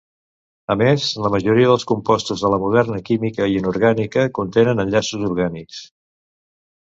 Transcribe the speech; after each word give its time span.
A 0.75 0.75
més 0.81 1.03
la 1.25 1.29
majoria 1.33 1.67
dels 1.71 1.85
compostos 1.91 2.45
de 2.45 2.51
la 2.53 2.59
moderna 2.63 2.97
química 3.09 3.49
inorgànica 3.57 4.23
contenen 4.39 4.85
enllaços 4.85 5.27
orgànics. 5.31 5.85